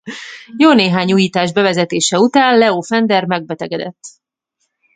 Jó 0.57 0.73
néhány 0.73 1.13
újítás 1.13 1.53
bevezetése 1.53 2.19
után 2.19 2.57
Leo 2.57 2.81
Fender 2.81 3.25
megbetegedett. 3.25 3.99